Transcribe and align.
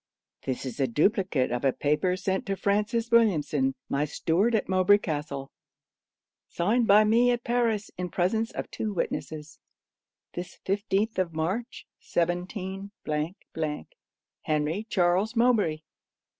'(This 0.45 0.65
is 0.65 0.79
a 0.79 0.87
duplicate 0.87 1.51
of 1.51 1.63
a 1.63 1.71
paper 1.71 2.15
sent 2.17 2.43
to 2.43 2.55
Francis 2.55 3.11
Williamson, 3.11 3.75
my 3.87 4.03
steward 4.03 4.55
at 4.55 4.67
Mowbray 4.67 4.97
Castle.) 4.97 5.51
Signed 6.47 6.87
by 6.87 7.03
me 7.03 7.29
at 7.29 7.43
Paris 7.43 7.91
in 7.99 8.09
presence 8.09 8.49
of 8.49 8.71
two 8.71 8.91
witnesses, 8.93 9.59
this 10.33 10.55
fifteenth 10.65 11.19
of 11.19 11.35
March 11.35 11.85
17. 11.99 12.89
HENRY 14.41 14.83
CHARLES 14.89 15.35
MOWBRAY. 15.35 15.83